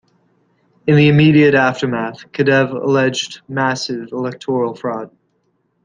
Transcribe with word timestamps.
In 0.87 0.95
the 0.95 1.09
immediate 1.09 1.53
aftermath, 1.53 2.31
Kedev 2.31 2.71
alleged 2.71 3.41
massive 3.47 4.11
electoral 4.11 4.73
fraud. 4.73 5.15